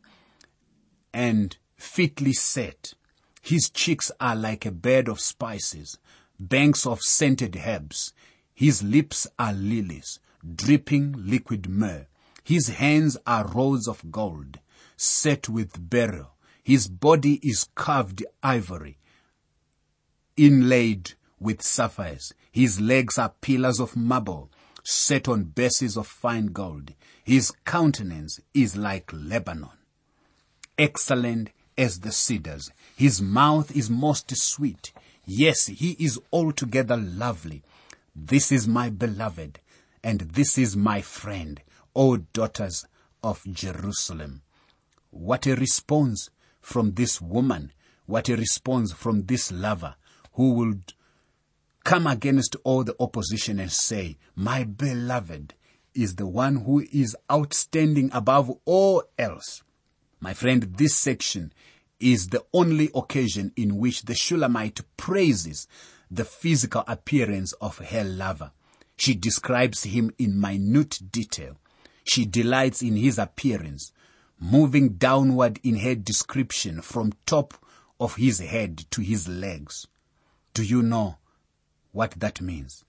and 1.17 1.57
fitly 1.77 2.35
set. 2.35 2.93
His 3.41 3.71
cheeks 3.71 4.13
are 4.21 4.37
like 4.37 4.67
a 4.67 4.71
bed 4.71 5.09
of 5.09 5.19
spices, 5.19 5.97
banks 6.39 6.87
of 6.87 7.01
scented 7.01 7.57
herbs. 7.65 8.13
His 8.53 8.83
lips 8.83 9.27
are 9.39 9.55
lilies, 9.55 10.21
dripping 10.55 11.15
liquid 11.17 11.71
myrrh. 11.71 12.07
His 12.45 12.69
hands 12.69 13.17
are 13.27 13.49
rows 13.49 13.89
of 13.89 14.11
gold, 14.11 14.61
set 14.99 15.49
with 15.49 15.89
beryl. 15.89 16.35
His 16.63 16.87
body 16.87 17.41
is 17.43 17.67
carved 17.75 18.23
ivory. 18.43 18.99
inlaid 20.37 21.15
with 21.41 21.63
sapphires. 21.63 22.35
His 22.53 22.79
legs 22.79 23.17
are 23.17 23.33
pillars 23.41 23.81
of 23.81 23.97
marble 23.97 24.51
set 24.85 25.29
on 25.29 25.45
bases 25.45 25.97
of 25.97 26.07
fine 26.07 26.47
gold. 26.47 26.93
His 27.25 27.51
countenance 27.65 28.39
is 28.53 28.77
like 28.77 29.11
Lebanon, 29.13 29.76
excellent 30.79 31.51
as 31.79 32.01
the 32.01 32.13
cedars. 32.13 32.71
His 32.97 33.21
mouth 33.21 33.75
is 33.77 33.91
most 33.91 34.35
sweet. 34.37 34.93
Yes, 35.25 35.67
he 35.67 35.93
is 35.99 36.21
altogether 36.33 36.97
lovely. 36.97 37.63
This 38.15 38.51
is 38.51 38.67
my 38.67 38.91
beloved, 38.91 39.61
and 40.03 40.21
this 40.21 40.57
is 40.57 40.77
my 40.77 41.03
friend, 41.03 41.61
O 41.95 42.17
daughters 42.17 42.87
of 43.23 43.43
Jerusalem. 43.51 44.43
What 45.11 45.47
a 45.47 45.55
response 45.55 46.31
from 46.61 46.93
this 46.93 47.21
woman. 47.21 47.73
What 48.07 48.29
a 48.29 48.37
response 48.37 48.93
from 48.93 49.27
this 49.27 49.51
lover 49.51 49.97
who 50.33 50.53
will 50.53 50.75
come 51.85 52.07
against 52.07 52.57
all 52.65 52.85
the 52.85 52.97
opposition 53.01 53.59
and 53.59 53.73
say, 53.73 54.17
my 54.35 54.65
beloved 54.65 55.55
is 55.95 56.17
the 56.17 56.27
one 56.27 56.57
who 56.57 56.85
is 56.93 57.17
outstanding 57.31 58.11
above 58.13 58.51
all 58.65 59.03
else. 59.19 59.63
My 60.21 60.35
friend, 60.35 60.63
this 60.77 60.95
section 60.95 61.53
is 62.01 62.29
the 62.29 62.45
only 62.53 62.91
occasion 62.95 63.53
in 63.57 63.79
which 63.79 64.03
the 64.03 64.15
Shulamite 64.15 64.81
praises 64.97 65.67
the 66.11 66.25
physical 66.25 66.85
appearance 66.87 67.53
of 67.55 67.79
her 67.79 68.05
lover. 68.05 68.53
She 68.97 69.15
describes 69.15 69.85
him 69.85 70.11
in 70.19 70.41
minute 70.41 71.01
detail. 71.11 71.59
She 72.05 72.25
delights 72.25 72.83
in 72.83 72.97
his 72.97 73.19
appearance, 73.19 73.93
moving 74.39 74.91
downward 74.95 75.61
in 75.63 75.77
her 75.77 75.95
description 75.95 76.81
from 76.81 77.13
top 77.27 77.55
of 77.99 78.17
his 78.17 78.39
head 78.39 78.85
to 78.91 79.03
his 79.03 79.29
legs. 79.29 79.87
Do 80.55 80.63
you 80.63 80.83
know 80.83 81.17
what 81.93 82.13
that 82.13 82.41
means? 82.41 82.85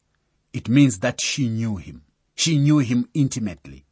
It 0.53 0.69
means 0.69 1.00
that 1.00 1.19
she 1.22 1.50
knew 1.50 1.77
him. 1.77 2.03
She 2.36 2.57
knew 2.57 2.79
him 2.79 3.10
intimately. 3.13 3.86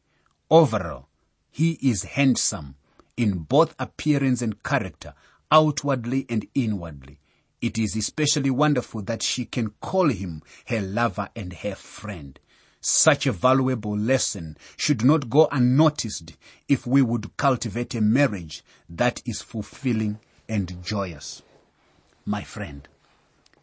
Overall, 0.50 1.08
he 1.50 1.78
is 1.82 2.04
handsome 2.04 2.76
in 3.16 3.38
both 3.38 3.74
appearance 3.78 4.42
and 4.42 4.62
character, 4.62 5.14
outwardly 5.50 6.26
and 6.28 6.46
inwardly. 6.54 7.18
It 7.60 7.78
is 7.78 7.96
especially 7.96 8.50
wonderful 8.50 9.02
that 9.02 9.22
she 9.22 9.44
can 9.44 9.70
call 9.80 10.08
him 10.08 10.42
her 10.66 10.80
lover 10.80 11.30
and 11.34 11.52
her 11.52 11.74
friend. 11.74 12.38
Such 12.80 13.26
a 13.26 13.32
valuable 13.32 13.96
lesson 13.96 14.56
should 14.76 15.04
not 15.04 15.30
go 15.30 15.48
unnoticed 15.50 16.34
if 16.68 16.86
we 16.86 17.02
would 17.02 17.36
cultivate 17.36 17.94
a 17.94 18.00
marriage 18.00 18.62
that 18.88 19.22
is 19.24 19.42
fulfilling 19.42 20.20
and 20.48 20.84
joyous. 20.84 21.42
My 22.24 22.44
friend, 22.44 22.86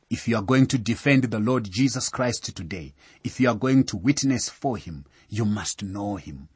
if 0.10 0.28
you 0.28 0.36
are 0.36 0.42
going 0.42 0.68
to 0.68 0.78
defend 0.78 1.24
the 1.24 1.40
Lord 1.40 1.70
Jesus 1.72 2.10
Christ 2.10 2.56
today, 2.56 2.94
if 3.24 3.40
you 3.40 3.50
are 3.50 3.56
going 3.56 3.84
to 3.86 3.98
witness 3.98 4.50
for 4.50 4.78
him, 4.78 5.06
you 5.30 5.46
must 5.46 5.84
know 5.84 6.18
him. 6.18 6.50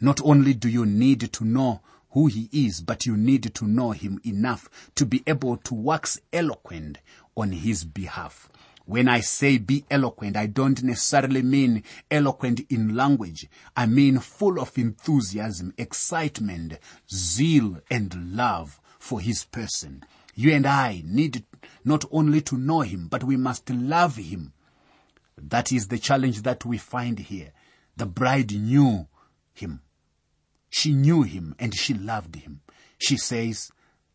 Not 0.00 0.20
only 0.22 0.52
do 0.52 0.68
you 0.68 0.84
need 0.84 1.32
to 1.32 1.44
know 1.44 1.80
who 2.10 2.26
he 2.26 2.48
is, 2.52 2.80
but 2.80 3.06
you 3.06 3.16
need 3.16 3.54
to 3.54 3.66
know 3.66 3.92
him 3.92 4.20
enough 4.24 4.90
to 4.94 5.06
be 5.06 5.22
able 5.26 5.56
to 5.58 5.74
wax 5.74 6.18
eloquent 6.32 6.98
on 7.36 7.52
his 7.52 7.84
behalf. 7.84 8.50
When 8.84 9.08
I 9.08 9.20
say 9.20 9.58
be 9.58 9.84
eloquent, 9.90 10.36
I 10.36 10.46
don't 10.46 10.82
necessarily 10.82 11.42
mean 11.42 11.82
eloquent 12.10 12.60
in 12.68 12.94
language. 12.94 13.48
I 13.76 13.86
mean 13.86 14.18
full 14.18 14.60
of 14.60 14.78
enthusiasm, 14.78 15.74
excitement, 15.76 16.78
zeal, 17.10 17.80
and 17.90 18.36
love 18.36 18.80
for 18.98 19.20
his 19.20 19.44
person. 19.44 20.04
You 20.34 20.52
and 20.52 20.66
I 20.66 21.02
need 21.04 21.44
not 21.84 22.04
only 22.10 22.42
to 22.42 22.56
know 22.56 22.82
him, 22.82 23.08
but 23.08 23.24
we 23.24 23.36
must 23.36 23.70
love 23.70 24.16
him. 24.16 24.52
That 25.36 25.72
is 25.72 25.88
the 25.88 25.98
challenge 25.98 26.42
that 26.42 26.64
we 26.64 26.78
find 26.78 27.18
here. 27.18 27.52
The 27.96 28.06
bride 28.06 28.52
knew 28.52 29.08
him. 29.54 29.80
She 30.70 30.92
knew 30.92 31.22
him 31.22 31.54
and 31.58 31.74
she 31.74 31.94
loved 31.94 32.36
him. 32.36 32.60
She 32.98 33.16
says 33.16 33.70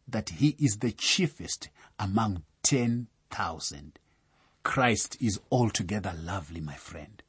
that 0.08 0.30
he 0.30 0.56
is 0.60 0.78
the 0.78 0.92
chiefest 0.92 1.70
among 2.00 2.44
10,000. 2.64 4.00
Christ 4.64 5.18
is 5.20 5.40
altogether 5.52 6.14
lovely, 6.22 6.62
my 6.62 6.76
friend. 6.76 7.24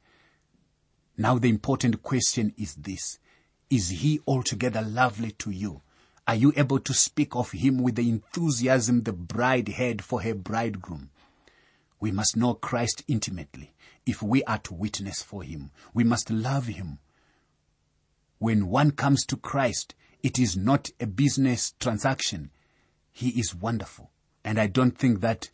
Now 1.17 1.37
the 1.37 1.49
important 1.49 2.03
question 2.03 2.53
is 2.57 2.75
this. 2.75 3.19
Is 3.69 3.89
he 3.89 4.19
altogether 4.27 4.81
lovely 4.81 5.31
to 5.31 5.51
you? 5.51 5.81
Are 6.27 6.35
you 6.35 6.53
able 6.55 6.79
to 6.79 6.93
speak 6.93 7.35
of 7.35 7.51
him 7.51 7.79
with 7.79 7.95
the 7.95 8.07
enthusiasm 8.09 9.01
the 9.01 9.13
bride 9.13 9.67
had 9.69 10.03
for 10.03 10.21
her 10.21 10.33
bridegroom? 10.33 11.09
We 11.99 12.11
must 12.11 12.37
know 12.37 12.53
Christ 12.53 13.03
intimately 13.07 13.73
if 14.05 14.21
we 14.21 14.43
are 14.43 14.59
to 14.59 14.73
witness 14.73 15.21
for 15.21 15.43
him. 15.43 15.71
We 15.93 16.03
must 16.03 16.29
love 16.29 16.67
him. 16.67 16.99
When 18.43 18.67
one 18.67 18.91
comes 18.91 19.25
to 19.27 19.37
Christ, 19.37 19.95
it 20.21 20.37
is 20.37 20.57
not 20.57 20.89
a 20.99 21.07
business 21.07 21.75
transaction. 21.79 22.51
He 23.09 23.29
is 23.39 23.55
wonderful. 23.55 24.11
And 24.43 24.59
I 24.59 24.67
don't 24.67 24.97
think 24.97 25.21
that 25.21 25.49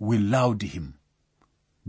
we 0.00 0.18
laud 0.18 0.62
him, 0.62 0.98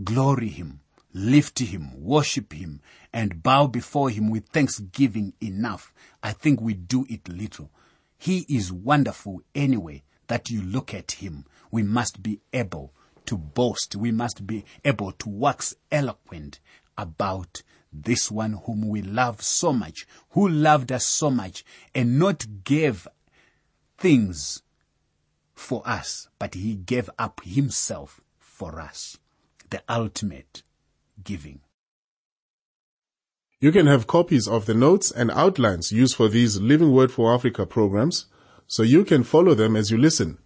glory 0.04 0.50
him, 0.50 0.82
lift 1.12 1.58
him, 1.58 2.00
worship 2.00 2.52
him, 2.52 2.80
and 3.12 3.42
bow 3.42 3.66
before 3.66 4.10
him 4.10 4.30
with 4.30 4.46
thanksgiving 4.50 5.32
enough. 5.40 5.92
I 6.22 6.30
think 6.30 6.60
we 6.60 6.74
do 6.74 7.04
it 7.10 7.28
little. 7.28 7.72
He 8.16 8.46
is 8.48 8.70
wonderful 8.70 9.40
anyway 9.56 10.04
that 10.28 10.50
you 10.50 10.62
look 10.62 10.94
at 10.94 11.10
him. 11.10 11.46
We 11.72 11.82
must 11.82 12.22
be 12.22 12.42
able 12.52 12.94
to 13.26 13.36
boast. 13.36 13.96
We 13.96 14.12
must 14.12 14.46
be 14.46 14.64
able 14.84 15.10
to 15.10 15.28
wax 15.28 15.74
eloquent 15.90 16.60
about 16.96 17.64
this 18.02 18.30
one 18.30 18.54
whom 18.64 18.88
we 18.88 19.02
love 19.02 19.42
so 19.42 19.72
much, 19.72 20.06
who 20.30 20.48
loved 20.48 20.90
us 20.90 21.06
so 21.06 21.30
much 21.30 21.64
and 21.94 22.18
not 22.18 22.46
gave 22.64 23.06
things 23.96 24.62
for 25.54 25.82
us, 25.86 26.28
but 26.38 26.54
he 26.54 26.74
gave 26.74 27.08
up 27.18 27.40
himself 27.44 28.20
for 28.38 28.80
us. 28.80 29.18
The 29.70 29.82
ultimate 29.88 30.62
giving. 31.22 31.60
You 33.60 33.72
can 33.72 33.86
have 33.86 34.06
copies 34.06 34.46
of 34.46 34.66
the 34.66 34.74
notes 34.74 35.10
and 35.10 35.30
outlines 35.30 35.90
used 35.90 36.16
for 36.16 36.28
these 36.28 36.60
Living 36.60 36.92
Word 36.92 37.10
for 37.10 37.32
Africa 37.32 37.64
programs 37.64 38.26
so 38.66 38.82
you 38.82 39.04
can 39.04 39.22
follow 39.22 39.54
them 39.54 39.76
as 39.76 39.90
you 39.90 39.96
listen. 39.96 40.38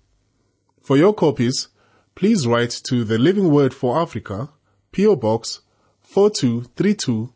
For 0.81 0.97
your 0.97 1.13
copies, 1.13 1.69
please 2.15 2.47
write 2.47 2.71
to 2.89 3.05
the 3.05 3.19
Living 3.19 3.51
Word 3.51 3.75
for 3.75 4.01
Africa, 4.01 4.51
PO 4.93 5.17
Box 5.17 5.63
4232, 6.03 7.33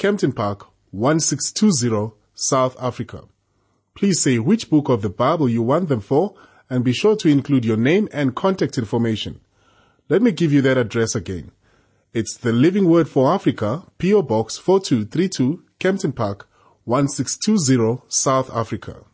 Kempton 0.00 0.32
Park 0.32 0.66
1620, 0.92 2.14
South 2.32 2.74
Africa. 2.80 3.24
Please 3.94 4.22
say 4.22 4.38
which 4.38 4.70
book 4.70 4.88
of 4.88 5.02
the 5.02 5.10
Bible 5.10 5.46
you 5.46 5.60
want 5.60 5.90
them 5.90 6.00
for 6.00 6.32
and 6.70 6.82
be 6.82 6.94
sure 6.94 7.14
to 7.16 7.28
include 7.28 7.66
your 7.66 7.76
name 7.76 8.08
and 8.10 8.34
contact 8.34 8.78
information. 8.78 9.42
Let 10.08 10.22
me 10.22 10.32
give 10.32 10.54
you 10.54 10.62
that 10.62 10.78
address 10.78 11.14
again. 11.14 11.52
It's 12.14 12.34
the 12.34 12.50
Living 12.50 12.88
Word 12.88 13.10
for 13.10 13.30
Africa, 13.30 13.82
PO 13.98 14.22
Box 14.22 14.56
4232, 14.56 15.64
Kempton 15.78 16.12
Park, 16.14 16.48
1620, 16.84 18.00
South 18.08 18.50
Africa. 18.56 19.04